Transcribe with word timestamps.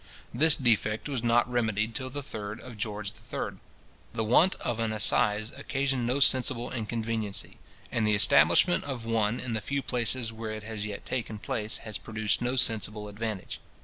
This 0.33 0.55
defect 0.55 1.07
was 1.07 1.21
not 1.23 1.47
remedied 1.47 1.93
till 1.93 2.09
the 2.09 2.23
third 2.23 2.59
of 2.59 2.75
George 2.75 3.11
III. 3.31 3.57
The 4.13 4.23
want 4.23 4.55
of 4.55 4.79
an 4.79 4.91
assize 4.91 5.51
occasioned 5.51 6.07
no 6.07 6.19
sensible 6.19 6.71
inconveniency; 6.71 7.59
and 7.91 8.07
the 8.07 8.15
establishment 8.15 8.83
of 8.83 9.05
one 9.05 9.39
in 9.39 9.53
the 9.53 9.61
few 9.61 9.83
places 9.83 10.33
where 10.33 10.53
it 10.53 10.63
has 10.63 10.87
yet 10.87 11.05
taken 11.05 11.37
place 11.37 11.77
has 11.85 11.99
produced 11.99 12.41
no 12.41 12.55
sensible 12.55 13.07
advantage. 13.07 13.59